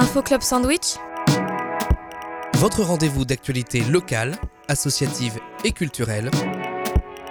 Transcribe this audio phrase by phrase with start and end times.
[0.00, 0.94] Info Club Sandwich
[2.54, 4.36] Votre rendez-vous d'actualité locale,
[4.68, 6.30] associative et culturelle.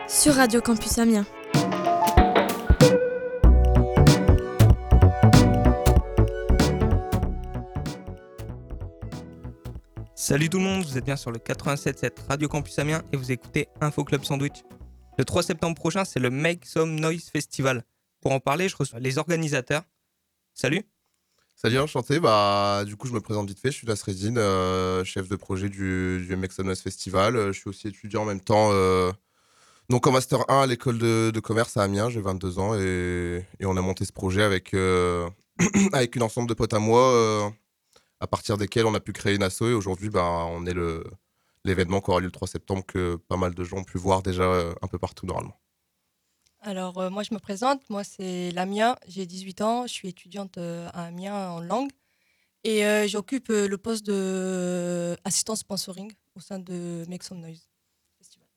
[0.10, 1.26] sur Radio Campus Amiens.
[10.16, 13.32] Salut tout le monde, vous êtes bien sur le 87.7 Radio Campus Amiens et vous
[13.32, 14.64] écoutez Info Club Sandwich.
[15.18, 17.86] Le 3 septembre prochain, c'est le Make Some Noise Festival.
[18.20, 19.84] Pour en parler, je reçois les organisateurs.
[20.54, 20.84] Salut
[21.60, 22.20] Salut, enchanté.
[22.20, 23.72] Bah, du coup, je me présente vite fait.
[23.72, 27.36] Je suis Nasreddin, euh, chef de projet du, du MX Festival.
[27.36, 29.12] Euh, Je suis aussi étudiant en même temps, euh,
[29.90, 32.12] donc en Master 1 à l'école de, commerce à Amiens.
[32.12, 36.80] J'ai 22 ans et, on a monté ce projet avec, une ensemble de potes à
[36.80, 37.52] moi,
[38.20, 39.64] à partir desquels on a pu créer une asso.
[39.64, 40.76] Et aujourd'hui, bah, on est
[41.66, 44.22] l'événement qui aura lieu le 3 septembre que pas mal de gens ont pu voir
[44.22, 44.46] déjà
[44.82, 45.60] un peu partout normalement.
[46.62, 47.88] Alors, euh, moi, je me présente.
[47.90, 48.98] Moi, c'est Lamia.
[49.08, 49.88] J'ai 18 ans.
[49.88, 51.92] Je suis étudiante euh, à Amiens en langue.
[52.64, 57.70] Et euh, j'occupe le poste d'assistant sponsoring au sein de Make Some Noise
[58.18, 58.48] Festival.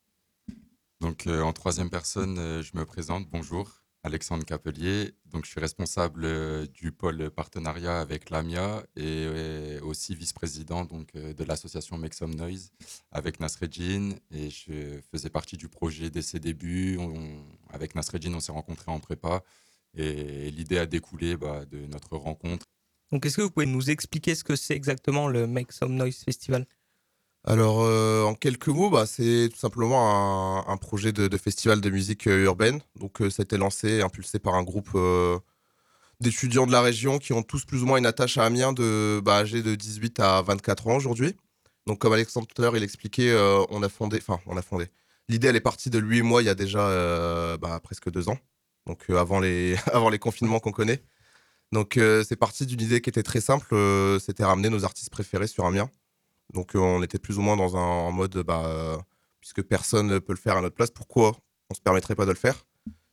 [1.00, 3.28] Donc en troisième personne, je me présente.
[3.30, 5.12] Bonjour, Alexandre Capelier.
[5.26, 11.08] Donc je suis responsable euh, du pôle partenariat avec l'AMIA et euh, aussi vice-président donc
[11.14, 12.70] euh, de l'association Make Some Noise
[13.12, 16.98] avec Nasreddin et je faisais partie du projet dès ses débuts.
[17.68, 19.42] Avec Nasreddin, on s'est rencontrés en prépa
[19.94, 22.66] et l'idée a découlé bah, de notre rencontre.
[23.12, 26.22] Donc est-ce que vous pouvez nous expliquer ce que c'est exactement le Make Some Noise
[26.24, 26.66] Festival?
[27.44, 32.26] Alors, euh, en quelques mots, bah, c'est tout simplement un, projet de, festival de musique
[32.26, 32.80] euh, urbaine.
[32.96, 34.90] Donc, euh, ça a été lancé, impulsé par un groupe
[36.20, 39.20] d'étudiants de la région qui ont tous plus ou moins une attache à Amiens, de,
[39.24, 41.34] bah, âgés de 18 à 24 ans aujourd'hui.
[41.86, 43.34] Donc, comme Alexandre tout à l'heure, il expliquait,
[43.70, 44.88] on a fondé, enfin, on a fondé.
[45.28, 48.28] L'idée, elle est partie de lui et moi il y a déjà bah, presque deux
[48.28, 48.38] ans,
[48.86, 51.02] donc avant, les, avant les confinements qu'on connaît.
[51.72, 53.74] Donc, c'est parti d'une idée qui était très simple,
[54.20, 55.90] c'était ramener nos artistes préférés sur Amiens.
[56.54, 58.96] Donc euh, on était plus ou moins dans un mode, bah, euh,
[59.40, 61.36] puisque personne ne peut le faire à notre place, pourquoi
[61.70, 62.66] on se permettrait pas de le faire?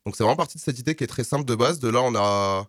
[0.05, 1.79] Donc c'est vraiment parti de cette idée qui est très simple de base.
[1.79, 2.67] De là, on a,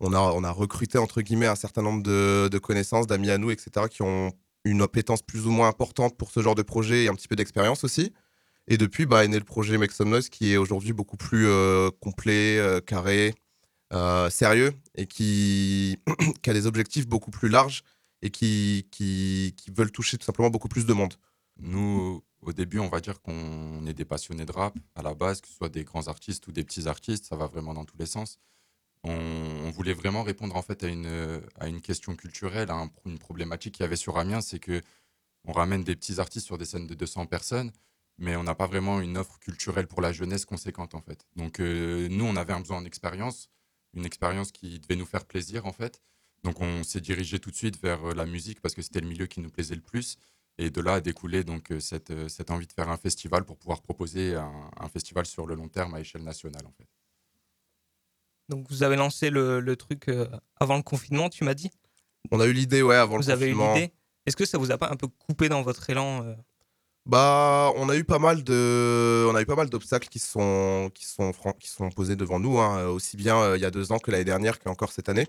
[0.00, 3.50] on a, on a recruté entre guillemets un certain nombre de, connaissances, d'amis à nous,
[3.50, 4.32] etc., qui ont
[4.64, 7.36] une appétence plus ou moins importante pour ce genre de projet et un petit peu
[7.36, 8.12] d'expérience aussi.
[8.68, 11.90] Et depuis, bah, est né le projet Make Noise qui est aujourd'hui beaucoup plus euh,
[12.00, 13.34] complet, carré,
[14.30, 15.98] sérieux et qui
[16.46, 17.82] a des objectifs beaucoup plus larges
[18.22, 21.14] et qui, qui, qui veulent toucher tout simplement beaucoup plus de monde.
[21.58, 25.40] Nous, au début, on va dire qu'on est des passionnés de rap à la base,
[25.40, 27.98] que ce soit des grands artistes ou des petits artistes, ça va vraiment dans tous
[27.98, 28.38] les sens.
[29.04, 32.90] On, on voulait vraiment répondre en fait à une, à une question culturelle, à un-
[33.06, 34.80] une problématique qu'il y avait sur Amiens, c'est que
[35.44, 37.72] on ramène des petits artistes sur des scènes de 200 personnes,
[38.18, 41.26] mais on n'a pas vraiment une offre culturelle pour la jeunesse conséquente en fait.
[41.36, 43.50] Donc euh, nous, on avait un besoin d'expérience,
[43.94, 46.00] une expérience qui devait nous faire plaisir en fait.
[46.44, 49.06] Donc on s'est dirigé tout de suite vers euh, la musique parce que c'était le
[49.08, 50.16] milieu qui nous plaisait le plus.
[50.58, 53.44] Et de là a découlé donc euh, cette, euh, cette envie de faire un festival
[53.44, 56.86] pour pouvoir proposer un, un festival sur le long terme à échelle nationale en fait.
[58.48, 60.10] Donc vous avez lancé le, le truc
[60.60, 61.70] avant le confinement, tu m'as dit?
[62.30, 63.74] On a eu l'idée, ouais, avant Vous le avez eu confinement.
[63.74, 63.92] l'idée?
[64.26, 66.36] Est-ce que ça vous a pas un peu coupé dans votre élan
[67.06, 70.90] Bah, on a eu pas mal de, on a eu pas mal d'obstacles qui sont,
[70.94, 73.90] qui sont, qui sont posés devant nous, hein, aussi bien euh, il y a deux
[73.90, 75.26] ans que l'année dernière qu'encore cette année.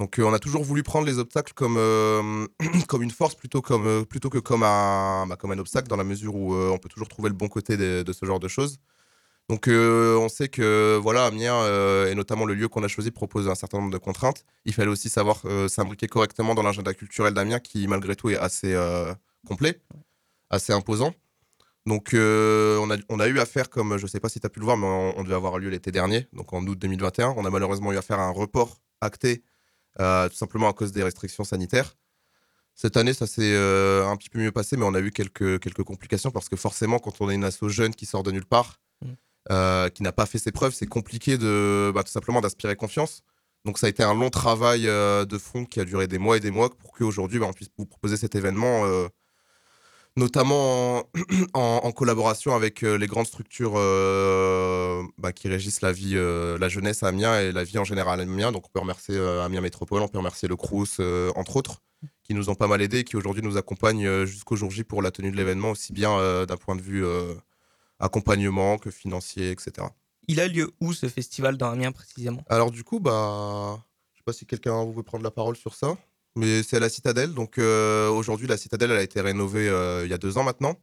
[0.00, 2.46] Donc, euh, on a toujours voulu prendre les obstacles comme, euh,
[2.88, 5.96] comme une force plutôt, comme, euh, plutôt que comme un, bah, comme un obstacle, dans
[5.98, 8.78] la mesure où on peut toujours trouver le bon côté de, ce genre de choses.
[9.50, 11.66] Donc, on sait que voilà, Amiens,
[12.06, 14.46] et notamment le lieu qu'on a choisi, propose un certain nombre de contraintes.
[14.64, 18.38] Il fallait aussi savoir euh, s'imbriquer correctement dans l'agenda culturel d'Amiens, qui malgré tout est
[18.38, 18.74] assez
[19.46, 19.80] complet,
[20.48, 21.12] assez imposant.
[21.84, 24.50] Donc, on, a, on a eu affaire, comme je ne sais pas si tu as
[24.50, 27.34] pu le voir, mais on, on devait avoir lieu l'été dernier, donc en août 2021.
[27.36, 29.42] On a malheureusement eu affaire à un report acté,
[29.98, 31.96] euh, tout simplement à cause des restrictions sanitaires.
[32.74, 35.58] Cette année, ça s'est euh, un petit peu mieux passé, mais on a eu quelques,
[35.60, 38.46] quelques complications parce que forcément, quand on est une asso jeune qui sort de nulle
[38.46, 39.08] part, Mm.
[39.50, 43.22] euh, qui n'a pas fait ses preuves, c'est compliqué de bah, tout simplement d'inspirer confiance.
[43.64, 46.40] Donc ça a été un long travail de fond qui a duré des mois et
[46.40, 48.84] des mois pour qu'aujourd'hui bah, on puisse vous proposer cet événement,
[50.16, 51.02] notamment en,
[51.54, 56.58] en- en collaboration avec euh, les grandes structures euh, bah, qui régissent la vie, euh,
[56.58, 58.52] la jeunesse à Amiens et la vie en général à Amiens.
[58.52, 61.00] Donc on peut remercier Amiens Métropole, on peut remercier le Crous,
[61.36, 61.82] entre autres,
[62.22, 65.02] qui nous ont pas mal aidés et qui aujourd'hui nous accompagnent jusqu'au jour J pour
[65.02, 67.04] la tenue de l'événement, aussi bien d'un point de vue
[67.98, 69.86] accompagnement que financier, etc.
[70.28, 72.42] Il a lieu où ce festival dans Amiens précisément?
[72.48, 75.96] Alors du coup, bah, je sais pas si quelqu'un veut prendre la parole sur ça,
[76.36, 77.34] mais c'est à la Citadelle.
[77.34, 80.44] Donc euh, aujourd'hui, la Citadelle, elle a été rénovée euh, il y a deux ans
[80.44, 80.76] maintenant,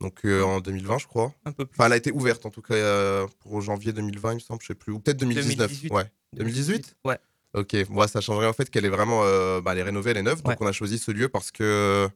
[0.00, 1.32] donc euh, en 2020, je crois.
[1.44, 1.76] Un peu plus.
[1.78, 4.60] Enfin, elle a été ouverte en tout cas euh, pour janvier 2020, il me semble,
[4.62, 5.56] je sais plus, ou peut-être 2019.
[5.68, 5.92] 2018.
[5.92, 6.10] Ouais.
[6.34, 7.18] 2018 Ouais.
[7.56, 9.20] Ok, moi ça changerait en fait qu'elle est vraiment,
[9.60, 10.56] bah, elle est rénovée, elle est neuve, donc Ouais.
[10.60, 12.08] on a choisi ce lieu parce que,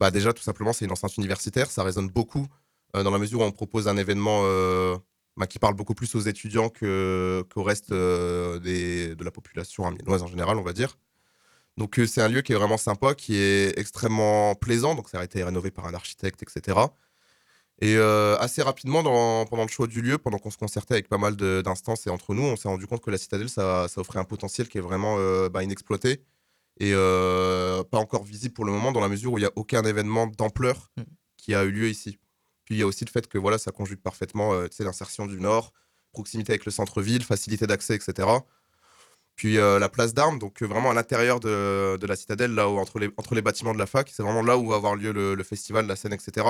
[0.00, 2.48] bah déjà tout simplement c'est une enceinte universitaire, ça résonne beaucoup
[2.92, 4.42] dans la mesure où on propose un événement
[5.36, 10.26] bah, qui parle beaucoup plus aux étudiants qu'au reste des, de la population amiénoise en
[10.26, 10.98] général, on va dire.
[11.76, 15.20] Donc euh, c'est un lieu qui est vraiment sympa, qui est extrêmement plaisant, donc ça
[15.20, 16.78] a été rénové par un architecte, etc.
[17.82, 21.08] Et euh, assez rapidement, dans- pendant le choix du lieu, pendant qu'on se concertait avec
[21.08, 24.00] pas mal d'instances et entre nous, on s'est rendu compte que la citadelle, ça, ça
[24.02, 26.22] offrait un potentiel qui est vraiment euh, bah, inexploité
[26.78, 29.52] et euh, pas encore visible pour le moment, dans la mesure où il n'y a
[29.56, 31.02] aucun événement d'ampleur Mm.
[31.38, 32.18] qui a eu lieu ici.
[32.66, 35.72] Puis il y a aussi le fait que voilà, ça conjugue parfaitement l'insertion du Nord,
[36.12, 38.28] proximité avec le centre-ville, facilité d'accès, etc.
[39.40, 42.68] Puis euh, la place d'armes, donc euh, vraiment à l'intérieur de, de la citadelle, là
[42.68, 44.96] où, entre, les, entre les bâtiments de la fac, c'est vraiment là où va avoir
[44.96, 46.46] lieu le, le festival, la scène, etc.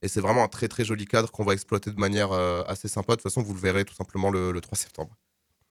[0.00, 2.88] Et c'est vraiment un très très joli cadre qu'on va exploiter de manière euh, assez
[2.88, 3.12] sympa.
[3.12, 5.14] De toute façon, vous le verrez tout simplement le, le 3 septembre.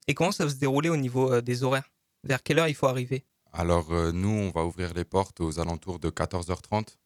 [0.06, 1.90] Et comment ça va se dérouler au niveau euh, des horaires?
[2.22, 3.24] Vers quelle heure il faut arriver?
[3.52, 6.98] Alors, euh, nous, on va ouvrir les portes aux alentours de 14h30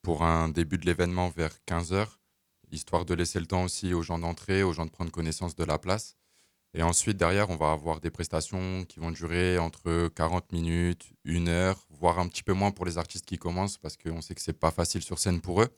[0.00, 2.06] pour un début de l'événement vers 15h,
[2.72, 5.64] histoire de laisser le temps aussi aux gens d'entrer, aux gens de prendre connaissance de
[5.64, 6.16] la place.
[6.74, 11.48] Et ensuite, derrière, on va avoir des prestations qui vont durer entre 40 minutes, une
[11.48, 14.40] heure, voire un petit peu moins pour les artistes qui commencent, parce qu'on sait que
[14.40, 15.68] c'est pas facile sur scène pour eux.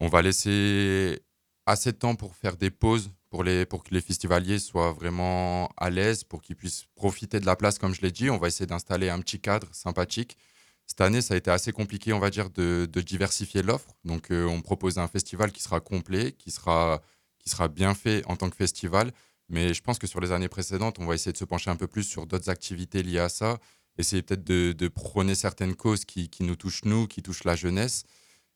[0.00, 1.20] On va laisser
[1.66, 5.70] assez de temps pour faire des pauses, pour, les, pour que les festivaliers soient vraiment
[5.76, 8.30] à l'aise, pour qu'ils puissent profiter de la place, comme je l'ai dit.
[8.30, 10.38] On va essayer d'installer un petit cadre sympathique.
[10.86, 13.94] Cette année, ça a été assez compliqué, on va dire, de, diversifier l'offre.
[14.04, 17.02] Donc, euh, on propose un festival qui sera complet, qui sera,
[17.38, 19.12] qui sera bien fait en tant que festival.
[19.48, 21.76] Mais je pense que sur les années précédentes, on va essayer de se pencher un
[21.76, 23.58] peu plus sur d'autres activités liées à ça.
[23.96, 28.04] Essayer peut-être de, prôner certaines causes qui, nous touchent, nous, qui touchent la jeunesse.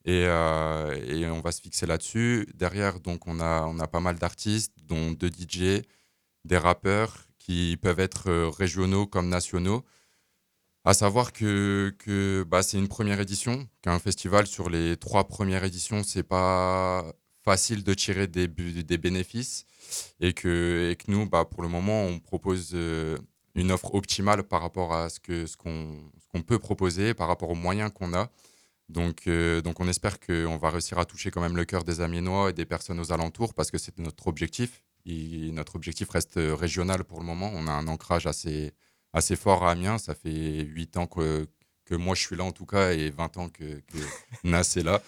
[0.05, 2.47] Et, euh, et on va se fixer là-dessus.
[2.55, 5.83] Derrière, donc, on a, pas mal d'artistes, dont deux DJ,
[6.45, 9.85] des rappeurs qui peuvent être euh, régionaux comme nationaux.
[10.85, 15.65] À savoir que, que bah, c'est une première édition, qu'un festival sur les trois premières
[15.65, 17.05] éditions, c'est pas
[17.43, 19.67] facile de tirer des, bénéfices
[20.21, 23.19] et que, et que nous, bah, pour le moment, on propose euh,
[23.55, 27.55] une offre optimale par rapport à ce qu'on ce qu'on peut proposer, par rapport aux
[27.55, 28.31] moyens qu'on a.
[28.89, 32.01] Donc, euh, donc on espère qu'on va réussir à toucher quand même le cœur des
[32.01, 34.85] Amiénois et des personnes aux alentours parce que c'est notre objectif.
[35.07, 37.51] Et notre objectif reste euh, régional pour le moment.
[37.55, 38.73] On a un ancrage assez,
[39.13, 39.99] assez fort à Amiens.
[39.99, 41.47] Ça fait 8 ans que,
[41.93, 43.99] que moi je suis là en tout cas et 20 ans que, que
[44.45, 45.03] Nas est là.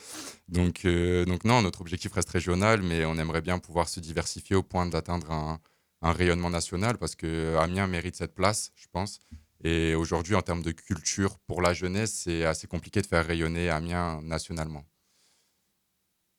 [0.48, 4.54] Donc, euh, donc non, notre objectif reste régional, mais on aimerait bien pouvoir se diversifier
[4.54, 5.60] au point d'atteindre un,
[6.02, 9.20] un rayonnement national parce que Amiens mérite cette place, je pense.
[9.62, 13.70] Et aujourd'hui, en termes de culture pour la jeunesse, c'est assez compliqué de faire rayonner
[13.70, 14.84] Amiens nationalement.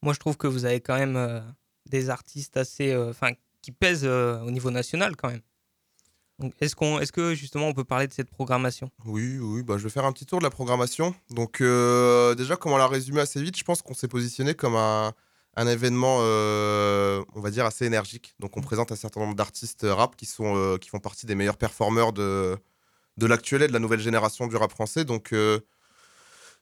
[0.04, 1.42] Moi, je trouve que vous avez quand même euh,
[1.88, 3.14] des artistes assez, euh,
[3.64, 5.42] qui pèsent au niveau national quand même.
[6.60, 8.92] Est-ce qu'on, est-ce que justement, on peut parler de cette programmation?
[9.06, 11.16] Oui, oui, bah, je vais faire un petit tour de la programmation.
[11.30, 14.76] Donc, euh, déjà, comme on l'a résumé assez vite, je pense qu'on s'est positionné comme
[14.76, 15.14] un,
[15.56, 18.36] un événement, euh, on va dire, assez énergique.
[18.40, 21.36] Donc, on présente un certain nombre d'artistes rap qui, sont, euh, qui font partie des
[21.36, 22.58] meilleurs performeurs de,
[23.16, 25.06] de l'actuel et de la nouvelle génération du rap français.
[25.06, 25.62] Donc, euh,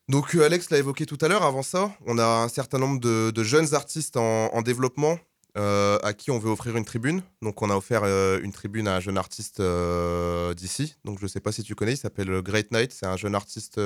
[0.07, 1.43] donc euh, Alex l'a évoqué tout à l'heure.
[1.43, 5.17] Avant ça, on a un certain nombre de, de jeunes artistes en, en développement
[5.57, 7.21] euh, à qui on veut offrir une tribune.
[7.41, 10.95] Donc, on a offert euh, une tribune à un jeune artiste euh, d'ici.
[11.05, 12.91] Donc, je ne sais pas si tu connais, il s'appelle Great Night.
[12.91, 13.79] C'est un jeune artiste.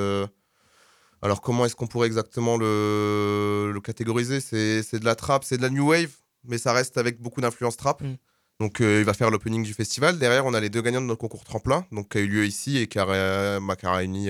[1.22, 4.40] Alors, comment est-ce qu'on pourrait exactement le, le catégoriser?
[4.40, 7.78] C'est de la trap, c'est de la new wave, mais ça reste avec beaucoup d'influence
[7.78, 8.02] trap.
[8.02, 8.16] Mm.
[8.60, 10.20] Donc, il va faire l'opening du festival.
[10.20, 12.46] Derrière, on a les deux gagnants de notre concours tremplin, donc qui a eu lieu
[12.46, 14.30] ici et qui a, ré- qui a réuni.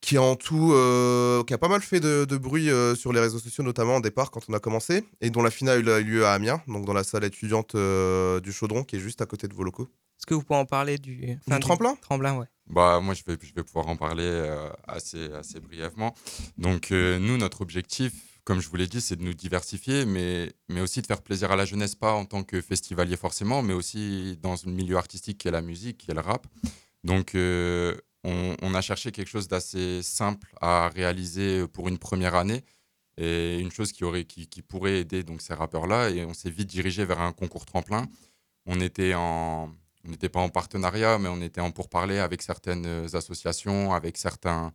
[0.00, 3.12] Qui a en tout, euh, qui a pas mal fait de, de bruit euh, sur
[3.12, 5.98] les réseaux sociaux, notamment au départ quand on a commencé, et dont la finale a
[5.98, 9.20] eu lieu à Amiens, donc dans la salle étudiante euh, du Chaudron, qui est juste
[9.20, 9.88] à côté de vos locaux.
[10.18, 11.96] Est-ce que vous pouvez en parler du, enfin, Du tremplin?
[11.96, 12.46] Tremplin, ouais.
[12.66, 16.14] Bah, moi, je vais, je vais pouvoir en parler euh, assez, assez brièvement.
[16.58, 18.12] Donc, euh, nous, notre objectif,
[18.44, 21.50] comme je vous l'ai dit, c'est de nous diversifier, mais, mais aussi de faire plaisir
[21.50, 25.38] à la jeunesse, pas en tant que festivalier forcément, mais aussi dans le milieu artistique
[25.38, 26.46] qui est la musique, qui est le rap.
[27.02, 32.64] Donc, euh, on, a cherché quelque chose d'assez simple à réaliser pour une première année
[33.16, 36.10] et une chose qui, pourrait aider donc, ces rappeurs-là.
[36.10, 38.06] Et on s'est vite dirigé vers un concours tremplin.
[38.66, 39.14] On était
[40.04, 44.72] n'était pas en partenariat, mais on était en pourparlers avec certaines euh, associations, avec certains,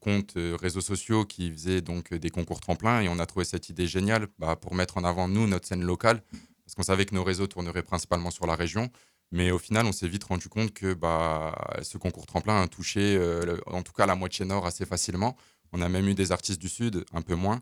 [0.00, 3.00] comptes euh, réseaux sociaux qui faisaient donc euh, des concours tremplins.
[3.00, 5.82] Et on a trouvé cette idée géniale bah, pour mettre en avant, nous, notre scène
[5.82, 6.22] locale,
[6.64, 8.90] parce qu'on savait que nos réseaux tourneraient principalement sur la région.
[9.32, 13.16] Mais au final, on s'est vite rendu compte que bah, ce concours tremplin a touché,
[13.16, 15.36] euh, en tout cas, la moitié nord assez facilement.
[15.72, 17.60] On a même eu des artistes du Sud, un peu moins.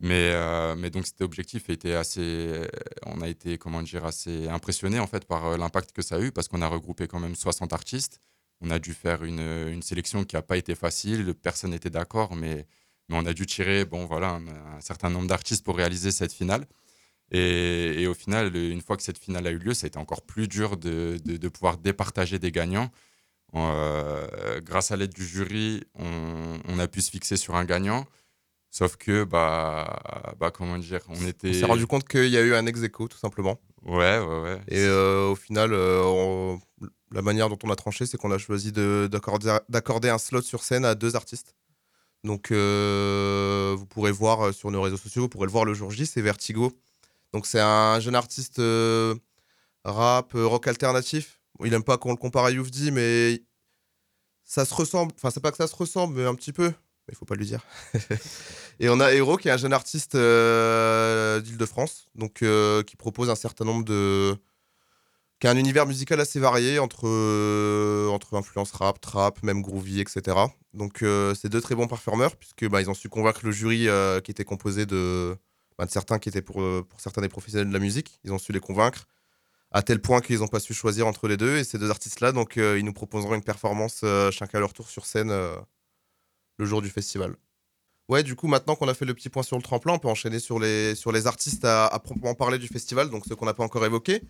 [0.00, 2.68] Mais, euh, donc cet objectif été assez,
[3.06, 6.20] on a été comment dire assez impressionné en fait par euh, l'impact que ça a
[6.20, 8.20] eu parce qu'on a regroupé quand même 60 artistes.
[8.60, 12.66] On a dû faire une, sélection qui n'a pas été facile, personne n'était d'accord, mais,
[13.10, 14.40] on a dû tirer bon voilà
[14.76, 16.66] un certain nombre d'artistes pour réaliser cette finale.
[17.32, 19.98] Et, et, au final, une fois que cette finale a eu lieu, ça a été
[19.98, 22.90] encore plus dur de, de, de pouvoir départager des gagnants.
[23.54, 28.06] Euh, grâce à l'aide du jury, on, on, a pu se fixer sur un gagnant.
[28.70, 31.50] Sauf que, bah, bah comment dire, on était.
[31.50, 33.60] On s'est rendu compte qu'il y a eu un ex aequo, tout simplement.
[33.82, 34.60] Ouais, ouais, ouais.
[34.68, 36.60] Et euh, au final, euh, on...
[37.10, 40.84] la manière dont on a tranché, c'est qu'on a choisi d'accorder un slot sur scène
[40.84, 41.54] à deux artistes.
[42.24, 46.06] Donc, vous pourrez voir sur nos réseaux sociaux, vous pourrez le voir le jour J,
[46.06, 46.72] c'est Vertigo.
[47.32, 49.14] Donc, c'est un jeune artiste euh,
[49.84, 51.40] rap, euh, rock alternatif.
[51.64, 53.42] Il aime pas qu'on le compare à Youfdi, mais
[54.44, 55.12] ça se ressemble.
[55.16, 56.72] Enfin, c'est pas que ça se ressemble, mais un petit peu
[57.08, 57.66] mais il faut pas lui dire.
[58.78, 62.44] et on a Hero qui est un jeune artiste euh, d'Île-de-France, donc
[62.86, 64.36] qui propose un certain nombre de
[65.40, 67.08] qui a un univers musical assez varié entre
[68.34, 70.36] influence rap, trap, même groovy, etc.
[70.74, 73.88] Donc c'est deux très bons performeurs puisque bah, ils ont su convaincre le jury
[74.22, 75.36] qui était composé de,
[75.84, 78.20] bah, certains qui étaient pour pour certains des professionnels de la musique.
[78.24, 79.06] Ils ont su les convaincre
[79.70, 82.20] à tel point qu'ils n'ont pas su choisir entre les deux et ces deux artistes
[82.20, 85.30] là donc ils nous proposeront une performance chacun à leur tour sur scène
[86.58, 87.36] le jour du festival.
[88.08, 90.08] Ouais, du coup, maintenant qu'on a fait le petit point sur le tremplin, on peut
[90.08, 93.64] enchaîner sur les, artistes à, à proprement parler du festival, donc ceux qu'on n'a pas
[93.64, 94.22] encore évoqués.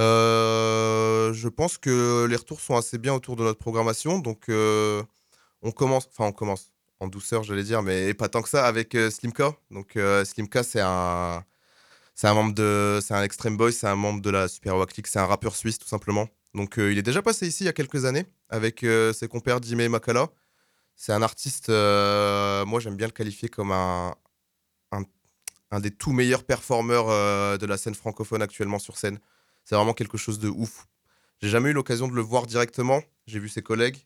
[0.00, 5.02] Euh, je pense que les retours sont assez bien autour de notre programmation, donc euh,
[5.62, 8.94] on commence, enfin on commence en douceur, j'allais dire, mais pas tant que ça avec
[8.94, 9.54] euh, Slimka.
[9.70, 11.44] Donc Slimka, c'est un,
[12.14, 14.92] c'est un membre de, c'est un extreme boy, c'est un membre de la Super Wack
[15.04, 16.28] c'est un rappeur suisse tout simplement.
[16.54, 19.84] Donc il est déjà passé ici il y a quelques années avec ses compères Jimmy
[19.84, 20.28] et Makala.
[21.02, 24.14] C'est un artiste, euh, moi j'aime bien le qualifier comme un,
[24.92, 25.02] un,
[25.70, 29.18] un des tout meilleurs performeurs euh, de la scène francophone actuellement sur scène.
[29.64, 30.88] C'est vraiment quelque chose de ouf.
[31.40, 33.96] J'ai jamais eu l'occasion de le voir directement, j'ai vu ses collègues.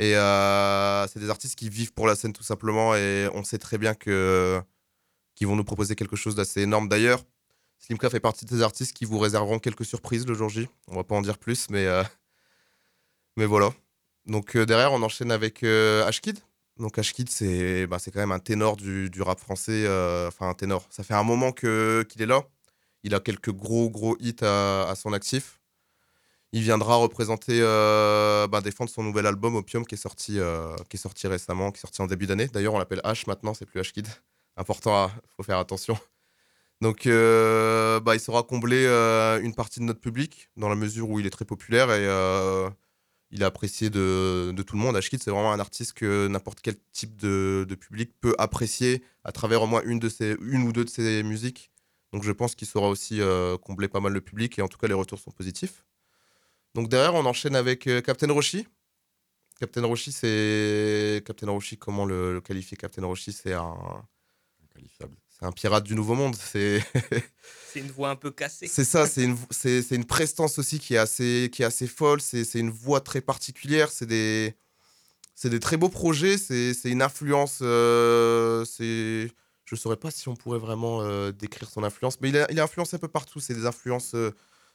[0.00, 3.58] Et euh, c'est des artistes qui vivent pour la scène tout simplement et on sait
[3.58, 4.62] très bien qu'ils
[5.46, 6.88] vont nous proposer quelque chose d'assez énorme.
[6.88, 7.22] D'ailleurs,
[7.78, 10.68] Slimka fait partie des artistes qui vous réserveront quelques surprises le jour J.
[10.88, 12.02] On va pas en dire plus, mais, euh,
[13.36, 13.72] mais voilà.
[14.26, 16.38] Donc euh, derrière, on enchaîne avec Ashkid.
[16.78, 19.86] Donc Ashkid, c'est bah, quand même un ténor du, du rap français.
[20.26, 20.86] Enfin, un ténor.
[20.90, 22.42] Ça fait un moment que- qu'il est là.
[23.04, 25.60] Il a quelques gros, gros hits à, à son actif.
[26.54, 30.96] Il viendra représenter, euh, bah, défendre son nouvel album Opium qui est sorti, euh, qui
[30.96, 32.46] est sorti récemment, qui est sorti en début d'année.
[32.46, 34.06] D'ailleurs, on l'appelle H maintenant, c'est plus Ashkid.
[34.56, 35.98] Important, il faut faire attention.
[36.80, 38.86] Donc, euh, bah, il saura combler
[39.42, 42.04] une partie de notre public dans la mesure où il est très populaire et
[43.32, 44.96] il est apprécié de, tout le monde.
[44.96, 49.60] Ashkid, c'est vraiment un artiste que n'importe quel type de, public peut apprécier à travers
[49.62, 49.98] au moins une,
[50.40, 51.72] une ou deux de ses musiques.
[52.12, 53.20] Donc, je pense qu'il saura aussi
[53.62, 55.84] combler pas mal le public et en tout cas, les retours sont positifs.
[56.74, 58.66] Donc, derrière, on enchaîne avec euh, Captain Roshi.
[59.60, 61.22] Captain Roshi, c'est.
[61.24, 62.76] Captain Roshi, comment le, le qualifier?
[62.76, 64.04] Captain Roshi, c'est un.
[64.74, 65.16] Qualifiable.
[65.28, 66.36] C'est un pirate du Nouveau Monde.
[66.36, 66.82] C'est.
[67.74, 68.68] C'est une voix un peu cassée.
[68.68, 72.20] C'est ça, c'est une, c'est, une prestance aussi qui est assez, qui est assez folle,
[72.20, 74.54] c'est, c'est une voix très particulière, c'est des,
[75.34, 79.28] c'est des très beaux projets, c'est, c'est une influence, euh, c'est,
[79.64, 82.46] je ne saurais pas si on pourrait vraiment euh, décrire son influence, mais il est,
[82.50, 84.30] il est influencé un peu partout, c'est des influences euh,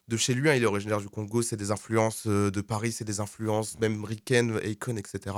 [0.10, 2.92] de chez lui, hein, il est originaire du Congo, c'est des influences euh, de Paris,
[2.92, 5.36] c'est des influences même Riken, Akon, etc.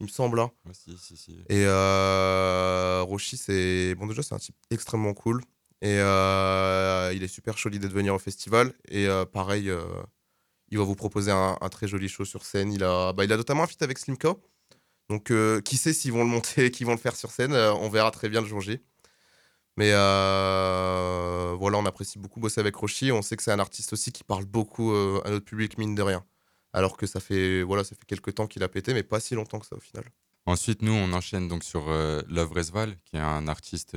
[0.00, 0.38] Il me semble.
[0.40, 0.50] hein.
[0.66, 1.32] Ouais, si, si, si.
[1.48, 3.94] Et euh, Roshi, c'est.
[3.96, 5.40] Bon, déjà, c'est un type extrêmement cool.
[5.82, 8.72] Et euh, il est super joli d'être venir au festival.
[8.88, 9.70] Et pareil,
[10.70, 12.72] il va vous proposer un, un très joli show sur scène.
[12.72, 14.34] Il a, bah, il a notamment un feat avec Slimka.
[15.10, 17.52] Donc, euh, qui sait s'ils vont le monter, qu'ils vont le faire sur scène.
[17.52, 18.80] euh, on verra très bien le jour J.
[19.76, 23.10] Mais euh, voilà, on apprécie beaucoup bosser avec Roshi.
[23.10, 25.94] On sait que c'est un artiste aussi qui parle beaucoup euh, à notre public, mine
[25.94, 26.24] de rien.
[26.72, 29.34] Alors que ça fait, voilà, ça fait quelques temps qu'il a pété, mais pas si
[29.34, 30.04] longtemps que ça au final.
[30.46, 33.96] Ensuite, nous, on enchaîne donc sur euh, Love Resval, qui est un artiste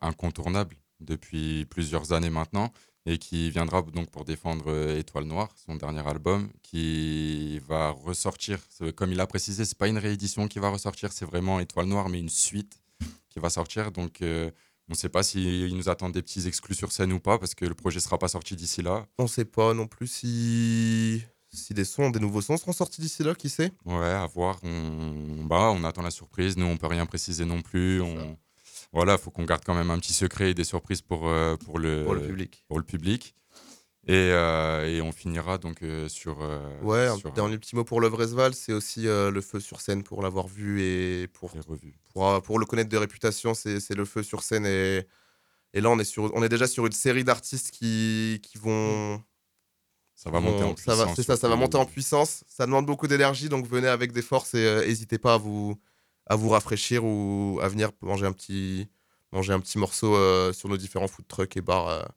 [0.00, 2.72] incontournable depuis plusieurs années maintenant
[3.08, 8.58] et qui viendra donc pour défendre Étoile Noire, son dernier album, qui va ressortir.
[8.96, 12.08] Comme il a précisé, c'est pas une réédition qui va ressortir, c'est vraiment Étoile Noire,
[12.08, 12.80] mais une suite
[13.28, 13.92] qui va sortir.
[13.92, 14.22] Donc,
[14.88, 17.54] on ne sait pas s'il nous attend des petits exclus sur scène ou pas, parce
[17.54, 19.06] que le projet sera pas sorti d'ici là.
[19.18, 23.24] On sait pas non plus si, si des sons, des nouveaux sons seront sortis d'ici
[23.24, 23.72] là, qui sait?
[23.84, 24.58] Ouais, à voir.
[24.62, 26.56] On, bah, on attend la surprise.
[26.56, 28.00] Nous, on peut rien préciser non plus.
[28.00, 28.38] On...
[28.92, 31.78] Voilà, faut qu'on garde quand même un petit secret et des surprises pour, euh, pour,
[31.78, 32.64] le, pour le public.
[32.68, 33.34] pour le public.
[34.08, 36.40] Et, euh, et on finira donc euh, sur.
[36.40, 40.04] euh, Ouais, un sur, dernier petit mot pour Lovresval, c'est aussi le feu sur scène
[40.04, 41.50] pour l'avoir vu et pour,
[42.12, 44.64] pour, pour le connaître de réputation, c'est le feu sur scène.
[44.64, 45.06] Et,
[45.74, 49.22] et là, on est, sur, on est déjà sur une série d'artistes qui, qui vont.
[50.14, 51.16] Ça va monter en puissance.
[51.16, 52.44] C'est ça, ça va monter en puissance.
[52.48, 55.74] Ça demande beaucoup d'énergie, donc venez avec des forces et n'hésitez pas à vous,
[56.26, 58.88] à vous rafraîchir ou à venir manger un petit,
[59.32, 60.14] manger un petit morceau
[60.52, 62.08] sur nos différents food trucks et bars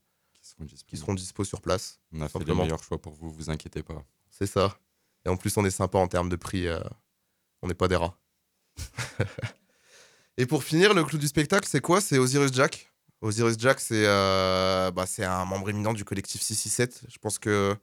[0.65, 0.99] Qui seront qui disponibles.
[0.99, 1.99] seront dispo sur place.
[2.13, 4.03] On a fait les meilleurs choix pour vous, vous inquiétez pas.
[4.29, 4.77] C'est ça.
[5.25, 6.67] Et en plus, on est sympa en termes de prix.
[6.67, 6.79] euh,
[7.61, 8.17] on n'est pas des rats.
[10.37, 12.01] et pour finir, le clou du spectacle, c'est quoi?
[12.01, 12.89] C'est Osiris Jack.
[13.21, 17.03] Osiris Jack, c'est euh, bah, un membre éminent du collectif 667.
[17.09, 17.75] Je pense que,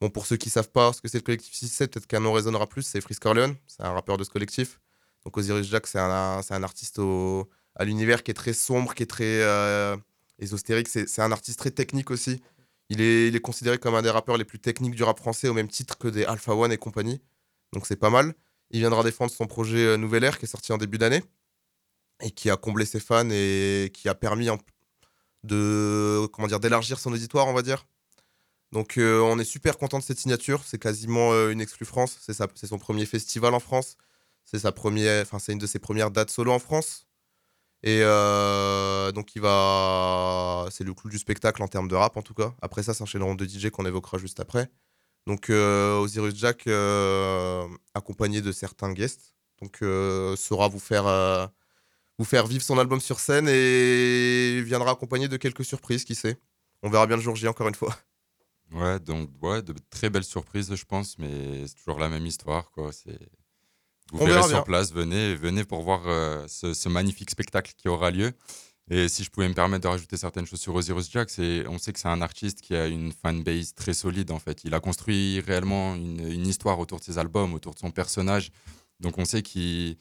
[0.00, 2.32] bon, pour ceux qui savent pas ce que c'est le collectif 667, peut-être qu'un nom
[2.32, 3.54] résonnera plus, c'est Frisk Corleone.
[3.68, 4.80] C'est un rappeur de ce collectif.
[5.24, 9.02] Donc Osiris Jack, c'est un, un artiste au- à l'univers qui est très sombre, qui
[9.04, 9.96] est très euh,
[10.38, 10.88] ésotérique.
[10.88, 12.42] C'est un artiste très technique aussi.
[12.90, 15.68] Il est, considéré comme un des rappeurs les plus techniques du rap français, au même
[15.68, 17.20] titre que des Alpha One et compagnie.
[17.72, 18.34] Donc c'est pas mal.
[18.70, 21.22] Il viendra défendre son projet euh, Nouvelle Ère qui est sorti en début d'année
[22.20, 24.48] et qui a comblé ses fans et qui a permis
[25.42, 27.86] d'élargir son auditoire, on va dire.
[28.72, 30.62] Donc euh, on est super content de cette signature.
[30.64, 32.18] C'est quasiment euh, une exclue France.
[32.20, 33.96] C'est son premier festival en France.
[34.44, 34.62] C'est
[35.52, 37.06] une de ses premières dates solo en France.
[37.86, 42.22] Et euh, donc il va, c'est le clou du spectacle en termes de rap en
[42.22, 42.54] tout cas.
[42.62, 44.70] Après ça, s'enchaîneront deux DJ qu'on évoquera juste après.
[45.26, 51.04] Donc euh, Osiris Jack, euh, accompagné de certains guests, donc euh, saura vous faire,
[52.18, 56.38] vous faire vivre son album sur scène et viendra accompagné de quelques surprises, qui sait.
[56.82, 57.94] On verra bien le jour J encore une fois.
[58.72, 62.70] Ouais, donc ouais, de très belles surprises, je pense, mais c'est toujours la même histoire,
[62.70, 62.92] quoi.
[62.92, 63.18] C'est
[64.12, 64.62] vous On verrez sur bien.
[64.62, 68.32] place, venez, venez pour voir euh, ce, ce magnifique spectacle qui aura lieu.
[68.90, 71.78] Et si je pouvais me permettre de rajouter certaines choses sur Osiris Jack, c'est on
[71.78, 74.62] sait que c'est un artiste qui a une fanbase très solide en fait.
[74.64, 78.50] Il a construit réellement une, une histoire autour de ses albums, autour de son personnage.
[79.00, 79.96] Donc on sait qu'il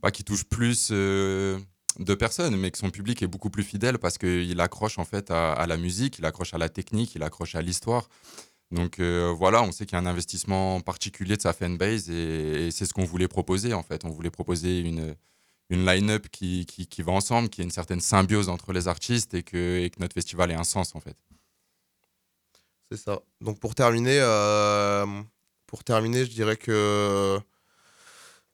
[0.00, 1.58] bah, qu'il touche plus euh,
[1.98, 5.32] de personnes, mais que son public est beaucoup plus fidèle parce qu'il accroche en fait
[5.32, 8.08] à, à la musique, il accroche à la technique, il accroche à l'histoire.
[8.70, 12.70] Donc euh, voilà, on sait qu'il y a un investissement particulier de sa fanbase et,
[12.70, 14.04] c'est ce qu'on voulait proposer en fait.
[14.04, 15.16] On voulait proposer une,
[15.70, 19.42] une line-up qui, qui, va ensemble, qui a une certaine symbiose entre les artistes et
[19.42, 21.16] que, notre festival ait un sens en fait.
[22.90, 23.20] C'est ça.
[23.40, 25.06] Donc pour terminer, euh,
[25.66, 27.40] pour terminer, je dirais que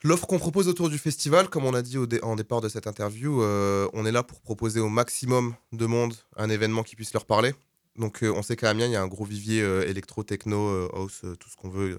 [0.03, 2.87] l'offre qu'on propose autour du festival, comme on a dit au en départ de cette
[2.87, 7.12] interview, euh, on est là pour proposer au maximum de monde un événement qui puisse
[7.12, 7.55] leur parler.
[7.99, 10.69] Donc euh, on sait qu'à Amiens, il y a un gros vivier euh, électro, techno,
[10.69, 11.99] euh, house, tout ce qu'on veut.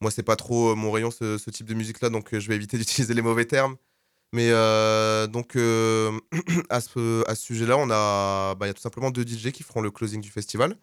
[0.00, 2.78] Moi, c'est pas trop mon rayon, ce, ce type de musique-là, donc je vais éviter
[2.78, 3.76] d'utiliser les mauvais termes.
[4.32, 6.18] Mais euh, donc euh,
[6.68, 9.52] à ce, à ce sujet-là, on a, bah, il y a tout simplement deux DJ
[9.52, 10.76] qui feront le closing du festival.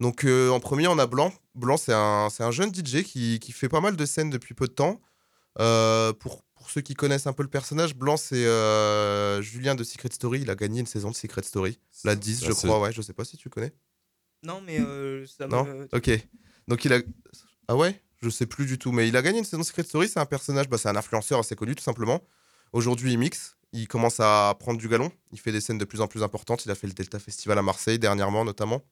[0.00, 1.32] Donc euh, en premier, on a Blanc.
[1.54, 4.54] Blanc, c'est un, c'est un jeune DJ qui, qui fait pas mal de scènes depuis
[4.54, 5.00] peu de temps.
[5.56, 8.44] Pour, pour ceux qui connaissent un peu le personnage, Blanc, c'est
[9.42, 10.40] Julien de Secret Story.
[10.40, 11.78] Il a gagné une saison de Secret Story.
[12.04, 12.92] La 10, Ça, je crois, ouais.
[12.92, 13.74] Je sais pas si tu connais.
[14.42, 15.88] Non, mais euh, ça Non me.
[15.92, 16.10] Ok.
[16.68, 17.00] Donc il a.
[17.68, 18.00] Ah ouais?
[18.22, 18.92] Je sais plus du tout.
[18.92, 20.08] Mais il a gagné une saison Secret Story.
[20.08, 22.20] C'est un personnage, bah, c'est un influenceur assez connu, tout simplement.
[22.72, 23.56] Aujourd'hui, il mixe.
[23.72, 25.12] Il commence à prendre du galon.
[25.32, 26.64] Il fait des scènes de plus en plus importantes.
[26.64, 28.82] Il a fait le Delta Festival à Marseille dernièrement, notamment.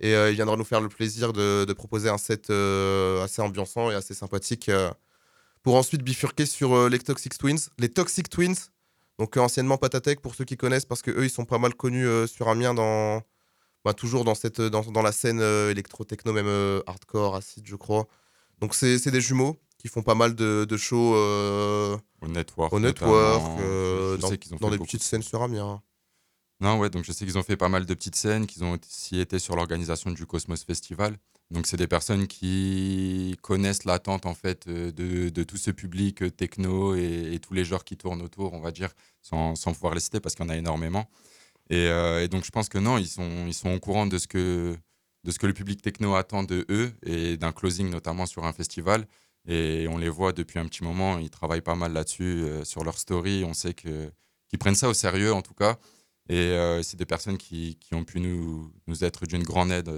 [0.00, 3.42] Et euh, il viendra nous faire le plaisir de, de proposer un set euh, assez
[3.42, 4.90] ambiançant et assez sympathique euh,
[5.62, 7.58] pour ensuite bifurquer sur les Toxic Twins.
[7.78, 8.54] Les Toxic Twins,
[9.18, 12.06] donc anciennement Patatech pour ceux qui connaissent, parce que eux ils sont pas mal connus
[12.28, 13.22] sur Amiens dans,
[13.88, 17.74] bah, toujours dans, cette, dans, dans la scène euh, électro-techno, même euh, hardcore, acide, je
[17.74, 18.06] crois.
[18.60, 22.70] Donc c'est des jumeaux qui font pas mal de, de shows euh, Au network.
[22.74, 25.80] au network, euh, dans, sais qu'ils ont dans des petites scènes sur Amiens.
[26.60, 28.76] Non, ouais, donc je sais qu'ils ont fait pas mal de petites scènes, qu'ils ont
[28.76, 31.16] aussi été sur l'organisation du Cosmos Festival.
[31.50, 36.36] Donc c'est des personnes qui connaissent l'attente en fait euh, de, de tout ce public
[36.36, 38.90] techno et, et tous les genres qui tournent autour, on va dire,
[39.22, 41.08] sans, sans pouvoir les citer parce qu'il y en a énormément.
[41.70, 44.18] Et, euh, et donc je pense que non, ils sont, ils sont au courant de
[44.18, 44.76] ce, que,
[45.24, 48.52] de ce que le public techno attend de eux et d'un closing notamment sur un
[48.52, 49.06] festival.
[49.46, 52.84] Et on les voit depuis un petit moment, ils travaillent pas mal là-dessus, euh, sur
[52.84, 53.44] leur story.
[53.44, 55.76] On sait qu'ils prennent ça au sérieux en tout cas.
[56.28, 59.90] Et euh, c'est des personnes qui, qui ont pu nous, nous être d'une grande aide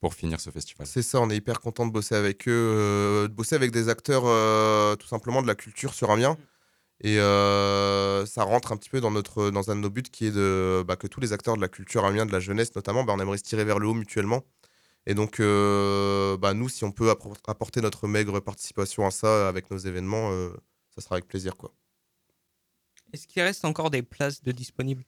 [0.00, 0.86] pour finir ce festival.
[0.86, 4.24] C'est ça, on est hyper content de bosser avec eux, de bosser avec des acteurs
[4.98, 6.36] tout simplement de la culture sur Amiens.
[7.02, 10.26] Et euh, ça rentre un petit peu dans, notre, dans un de nos buts qui
[10.26, 13.02] est de, bah, que tous les acteurs de la culture Amiens, de la jeunesse notamment,
[13.02, 14.42] bah, on aimerait se tirer vers le haut mutuellement.
[15.06, 19.70] Et donc, euh, bah, nous, si on peut apporter notre maigre participation à ça avec
[19.70, 20.50] nos événements, euh,
[20.94, 21.56] ça sera avec plaisir.
[21.56, 21.72] quoi.
[23.12, 25.04] Est-ce qu'il reste encore des places de disponibles?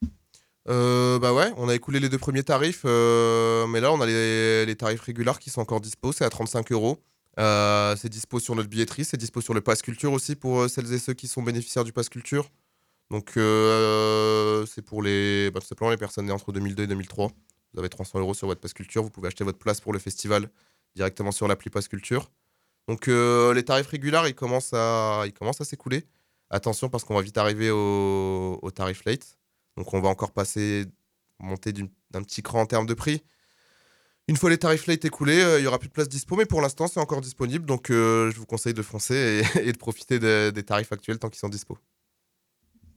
[0.68, 4.06] Euh, bah ouais, on a écoulé les deux premiers tarifs, euh, mais là on a
[4.06, 7.02] les, les tarifs réguliers qui sont encore dispo, c'est à 35 euros.
[7.38, 10.68] Euh, c'est dispo sur notre billetterie, c'est dispo sur le Pass Culture aussi pour euh,
[10.68, 12.48] celles et ceux qui sont bénéficiaires du Pass Culture.
[13.10, 17.28] Donc euh, c'est pour les, bah, tout simplement les personnes nées entre 2002 et 2003.
[17.72, 19.98] Vous avez 300 euros sur votre Pass Culture, vous pouvez acheter votre place pour le
[19.98, 20.48] festival
[20.94, 22.30] directement sur l'appli Pass Culture.
[22.86, 26.04] Donc les tarifs réguliers, ils commencent à, ils commencent à s'écouler.
[26.50, 29.38] Attention parce qu'on va vite arriver au, au tarif late.
[29.76, 30.86] Donc on va encore passer,
[31.40, 33.22] monter d'un petit cran en termes de prix.
[34.26, 36.46] Une fois les tarifs late écoulés, euh, il y aura plus de place dispo, mais
[36.46, 37.66] pour l'instant c'est encore disponible.
[37.66, 41.18] Donc euh, je vous conseille de foncer et, et de profiter de- des tarifs actuels
[41.18, 41.76] tant qu'ils sont dispo.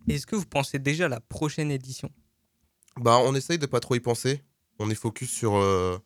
[0.07, 2.09] Est-ce que vous pensez déjà à la prochaine édition?
[2.97, 4.41] Bah on essaye de pas trop y penser.
[4.79, 5.97] On est focus sur, euh,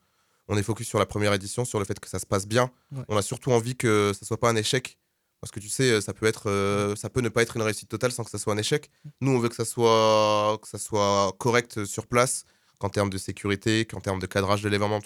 [0.47, 2.71] on est focus sur la première édition, sur le fait que ça se passe bien.
[2.91, 3.03] Ouais.
[3.07, 4.97] On a surtout envie que ça soit pas un échec.
[5.39, 7.89] Parce que tu sais, ça peut, être, euh, ça peut ne pas être une réussite
[7.89, 8.91] totale sans que ça soit un échec.
[9.21, 12.45] Nous, on veut que ça soit, que ça soit correct sur place,
[12.82, 15.00] qu'en termes de sécurité, qu'en termes de cadrage de l'événement,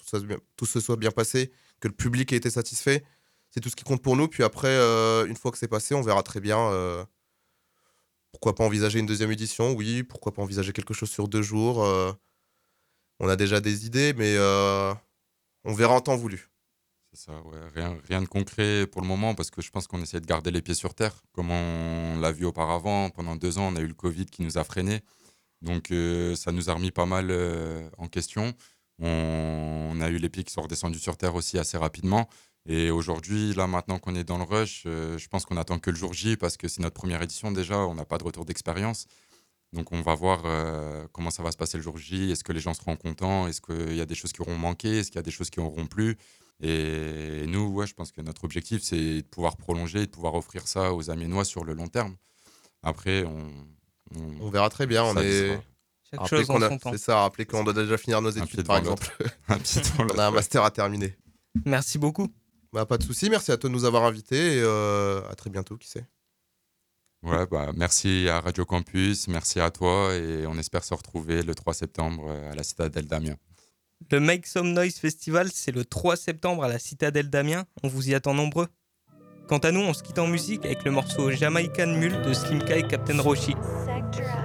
[0.56, 3.04] tout, se soit bien passé, que le public ait été satisfait.
[3.52, 4.30] C'est tout ce qui compte pour nous.
[4.30, 6.58] Puis après, euh, une fois que c'est passé, on verra très bien.
[6.58, 7.04] euh,
[8.32, 10.04] pourquoi pas envisager une deuxième édition Oui.
[10.04, 12.14] Pourquoi pas envisager quelque chose sur deux jours euh,
[13.20, 14.38] On a déjà des idées, mais
[15.66, 16.50] on verra en temps voulu.
[17.12, 17.34] C'est ça.
[17.74, 20.52] Rien, rien de concret pour le moment parce que je pense qu'on essaie de garder
[20.52, 21.24] les pieds sur terre.
[21.34, 24.58] Comme on l'a vu auparavant, pendant deux ans, on a eu le Covid qui nous
[24.58, 25.02] a freinés.
[25.62, 28.54] Donc euh, ça nous a remis pas mal euh, en question.
[29.00, 32.30] On, a eu les pieds qui sont redescendus sur terre aussi assez rapidement.
[32.68, 35.90] Et aujourd'hui, là maintenant qu'on est dans le rush, euh, je pense qu'on attend que
[35.90, 38.46] le jour J parce que c'est notre première édition déjà, on n'a pas de retour
[38.46, 39.08] d'expérience.
[39.74, 40.44] Donc on va voir
[41.12, 42.32] comment ça va se passer le jour J.
[42.32, 43.48] Est-ce que les gens seront contents?
[43.48, 45.00] Est-ce qu'il y a des choses qui auront manqué?
[45.00, 46.18] Est-ce qu'il y a des choses qui auront plu?
[46.62, 50.68] Et nous, je pense que notre objectif, c'est de pouvoir prolonger et de pouvoir offrir
[50.68, 52.16] ça aux Amiénois sur le long terme.
[52.84, 53.52] Après, on.
[54.42, 55.04] On verra très bien.
[55.04, 55.60] On ça est...
[56.12, 56.92] Chaque chose en a- son temps.
[56.92, 59.08] C'est ça, rappelez qu'on doit déjà finir nos études, par exemple.
[59.48, 59.58] Un
[60.00, 61.18] On a un master à terminer.
[61.66, 62.28] Merci beaucoup.
[62.74, 65.50] Bah, pas de souci, merci à toi de nous avoir invités et euh, à très
[65.50, 66.06] bientôt, qui sait.
[67.24, 71.56] Ouais, bah, merci à Radio Campus, merci à toi et on espère se retrouver le
[71.56, 73.38] 3 septembre euh, à la Citadelle d'Amiens.
[74.12, 77.66] Le Make Some Noise Festival, c'est le 3 septembre à la Citadelle d'Amiens.
[77.82, 78.68] On vous y attend nombreux.
[79.48, 82.78] Quant à nous, on se quitte en musique avec le morceau Jamaican Mule de Slimka
[82.78, 83.56] et Captain Roshi.
[84.14, 84.45] Yeah.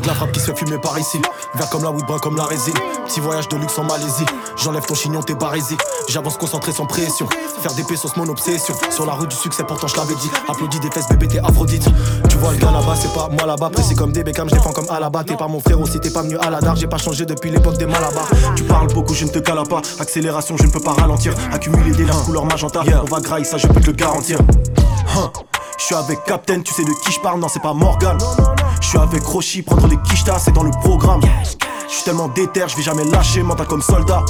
[0.00, 1.20] Que de la frappe qui se fait fumer par ici.
[1.54, 2.74] Vert comme la weed, brun comme la résine.
[3.06, 4.24] Petit voyage de luxe en Malaisie.
[4.56, 5.76] J'enlève ton chignon, t'es barésie.
[6.08, 7.28] J'avance concentré sans pression.
[7.60, 8.74] Faire des pesos, mon obsession.
[8.90, 10.30] Sur la route du succès, pourtant je l'avais dit.
[10.48, 11.86] Applaudis des fesses, bébé, t'es Aphrodite.
[12.30, 13.68] Tu vois le gars là-bas, c'est pas moi là-bas.
[13.68, 15.22] Précis comme des Beckham, je défends comme Alaba.
[15.22, 16.76] T'es pas mon frère aussi, t'es pas venu à la dar.
[16.76, 18.26] J'ai pas changé depuis l'époque des Malabar.
[18.56, 19.82] Tu parles beaucoup, je ne te cala pas.
[19.98, 21.34] Accélération, je ne peux pas ralentir.
[21.52, 22.82] Accumuler des larmes couleur magenta.
[23.02, 24.38] On va grailler, ça je peux te le garantir.
[25.16, 25.30] Hein.
[25.78, 28.16] Je suis avec Captain, tu sais de qui je parle, non c'est pas Morgan.
[28.80, 31.20] Je suis avec Roshi, prendre les quichetas, c'est dans le programme.
[31.88, 34.22] Je suis tellement déter, je vais jamais lâcher, mental comme soldat.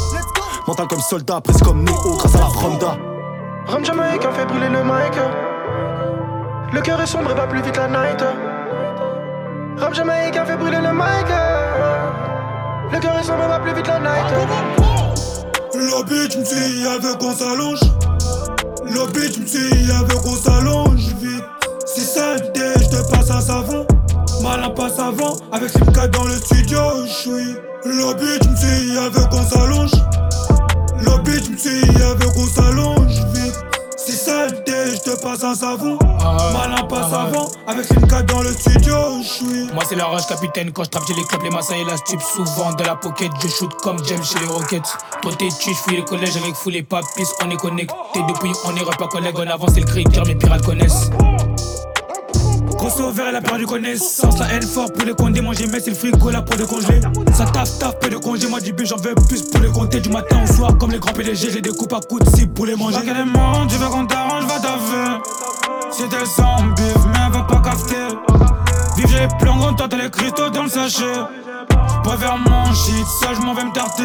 [0.67, 2.97] Mental comme soldat, presque comme Neo, grâce à la Fronda.
[3.67, 5.15] Rhum jamaïcain fait brûler le mic.
[6.73, 8.25] Le cœur est sombre et va plus vite la night.
[9.79, 11.27] Rhum jamaïcain fait brûler le mic.
[12.93, 14.27] Le cœur est sombre et va plus vite la night.
[15.75, 17.81] La bitch me dit elle veut qu'on s'allonge
[18.85, 21.45] La bitch me dit elle veut qu'on s'allonge vite
[21.87, 23.87] C'est saleté, je te passe un savon
[24.43, 29.27] Malin pas savant, avec Simka dans le studio, j'suis La bitch me dit elle veut
[29.31, 29.93] qu'on s'allonge.
[31.05, 33.55] La bitch me elle veut qu'on s'allonge vite.
[33.97, 35.99] C'est saleté, je te passe un savon.
[36.55, 40.85] Malin pas savant, avec Simka dans le studio, j'suis Moi c'est la rage capitaine quand
[40.85, 43.49] je trappe j'ai les clubs, les massins et la stup souvent dans la pocket Je
[43.49, 44.97] shoot comme James chez les Rockets.
[45.21, 47.95] Toi t'es tu, fouille les collèges avec fou les papis On est connecté
[48.27, 51.11] depuis on est pas collègues On avance c'est le critère mes pirates connaissent
[52.81, 54.39] Grosso vert et la perdu connaissance.
[54.39, 57.03] La haine fort pour les condés Manger mais c'est le frigo là pour les congelés
[57.35, 60.01] Ça taf taf peu de congé Moi du B j'en veux plus pour les compter.
[60.01, 62.55] Du matin au soir comme les grands PDG J'ai des coupes à coups de cible
[62.55, 63.01] pour les manger.
[63.05, 65.21] Qu'elle est monde, tu veux qu'on t'arrange, va t'affaire
[65.91, 68.17] C'est elle sans bif, mais elle va pas cafeter
[68.97, 71.05] Vive j'ai plein gros, toi t'as les cristaux dans le sachet.
[72.03, 74.05] Préfère mon shit, ça je m'en vais me tarter.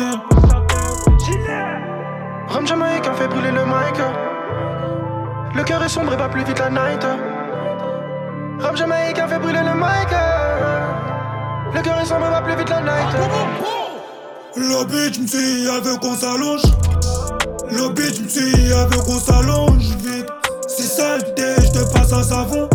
[2.49, 4.01] Rhum jamaïcain fait brûler le mic.
[5.55, 7.05] Le cœur est sombre et va plus vite la night.
[8.59, 10.09] Rhum jamaïcain fait brûler le mic.
[11.73, 13.15] Le cœur est sombre va plus vite la night.
[14.55, 16.61] La bitch me dit elle veut qu'on s'allonge.
[17.71, 20.27] La bitch me dit elle veut qu'on s'allonge vite.
[20.67, 22.69] C'est saleté, je te passe un savon.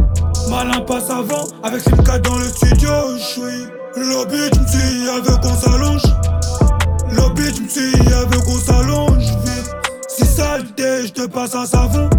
[0.50, 3.66] Malin pas savant, avec Simka dans le studio, j'suis
[3.96, 6.02] La bitch me dit elle veut qu'on s'allonge.
[7.12, 9.76] La bitch me dit elle veut qu'on s'allonge vite.
[10.08, 12.10] C'est saleté, je te passe un savon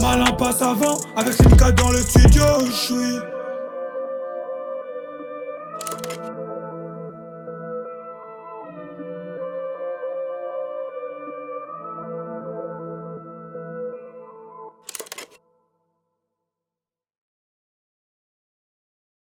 [0.00, 3.37] Malin passe avant, avec Rimka dans le studio, je suis.